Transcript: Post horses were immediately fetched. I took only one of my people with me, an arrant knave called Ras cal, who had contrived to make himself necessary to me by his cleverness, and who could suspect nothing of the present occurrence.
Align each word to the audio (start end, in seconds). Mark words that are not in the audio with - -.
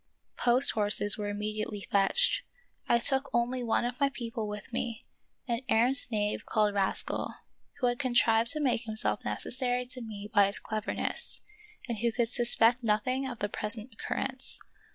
Post 0.39 0.71
horses 0.71 1.15
were 1.15 1.29
immediately 1.29 1.87
fetched. 1.91 2.41
I 2.89 2.97
took 2.97 3.29
only 3.33 3.61
one 3.61 3.85
of 3.85 3.99
my 3.99 4.09
people 4.09 4.47
with 4.47 4.73
me, 4.73 5.03
an 5.47 5.61
arrant 5.69 6.07
knave 6.09 6.43
called 6.43 6.73
Ras 6.73 7.03
cal, 7.03 7.35
who 7.77 7.85
had 7.85 7.99
contrived 7.99 8.49
to 8.53 8.59
make 8.63 8.85
himself 8.85 9.23
necessary 9.23 9.85
to 9.85 10.01
me 10.01 10.27
by 10.33 10.47
his 10.47 10.57
cleverness, 10.57 11.41
and 11.87 11.99
who 11.99 12.11
could 12.11 12.29
suspect 12.29 12.83
nothing 12.83 13.27
of 13.27 13.37
the 13.37 13.47
present 13.47 13.93
occurrence. 13.93 14.59